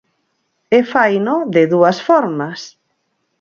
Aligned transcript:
E 0.77 0.79
faino 0.91 1.35
de 1.55 1.63
dúas 1.73 1.97
formas. 2.07 2.59